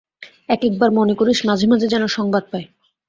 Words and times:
এক-একবার 0.49 0.89
মনে 0.91 1.13
করিস, 1.15 1.39
মাঝে 1.45 1.65
মাঝে 1.67 1.87
যেন 1.87 2.03
সংবাদ 2.07 2.43
পাই। 2.51 2.63